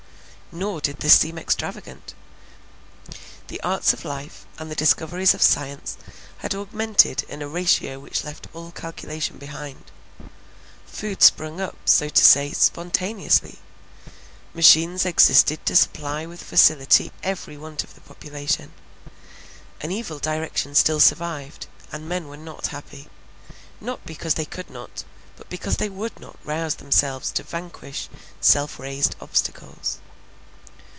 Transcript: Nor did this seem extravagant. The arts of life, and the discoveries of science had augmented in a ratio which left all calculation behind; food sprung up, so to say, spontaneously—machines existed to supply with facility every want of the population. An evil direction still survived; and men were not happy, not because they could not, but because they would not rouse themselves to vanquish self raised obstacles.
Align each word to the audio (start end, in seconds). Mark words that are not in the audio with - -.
Nor 0.53 0.81
did 0.81 0.99
this 0.99 1.13
seem 1.17 1.37
extravagant. 1.37 2.13
The 3.47 3.61
arts 3.61 3.93
of 3.93 4.03
life, 4.03 4.45
and 4.59 4.69
the 4.69 4.75
discoveries 4.75 5.33
of 5.33 5.41
science 5.41 5.95
had 6.39 6.53
augmented 6.53 7.23
in 7.29 7.41
a 7.41 7.47
ratio 7.47 7.99
which 8.01 8.25
left 8.25 8.49
all 8.53 8.71
calculation 8.73 9.37
behind; 9.37 9.89
food 10.85 11.23
sprung 11.23 11.61
up, 11.61 11.77
so 11.85 12.09
to 12.09 12.21
say, 12.25 12.51
spontaneously—machines 12.51 15.05
existed 15.05 15.65
to 15.65 15.73
supply 15.73 16.25
with 16.25 16.43
facility 16.43 17.13
every 17.23 17.55
want 17.55 17.85
of 17.85 17.93
the 17.95 18.01
population. 18.01 18.73
An 19.79 19.89
evil 19.89 20.19
direction 20.19 20.75
still 20.75 20.99
survived; 20.99 21.67
and 21.93 22.09
men 22.09 22.27
were 22.27 22.35
not 22.35 22.67
happy, 22.67 23.07
not 23.79 24.05
because 24.05 24.33
they 24.33 24.43
could 24.43 24.69
not, 24.69 25.05
but 25.37 25.47
because 25.49 25.77
they 25.77 25.87
would 25.87 26.19
not 26.19 26.35
rouse 26.43 26.75
themselves 26.75 27.31
to 27.31 27.43
vanquish 27.43 28.09
self 28.41 28.77
raised 28.79 29.15
obstacles. 29.21 29.99